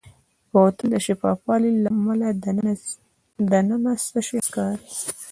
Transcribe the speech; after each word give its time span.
بوتل 0.51 0.87
د 0.93 0.95
شفاف 1.05 1.37
والي 1.47 1.71
له 1.83 1.89
امله 1.97 2.27
دننه 3.47 3.93
څه 4.09 4.19
شی 4.27 4.37
ښکاري. 4.47 4.83